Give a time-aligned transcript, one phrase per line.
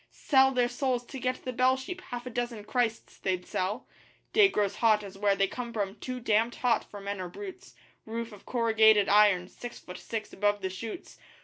[0.09, 3.87] Sell their souls to get the bell sheep half a dozen Christs they'd sell!
[4.33, 7.75] Day grows hot as where they come from too damned hot for men or brutes;
[8.07, 11.19] Roof of corrugated iron, six foot six above the shoots!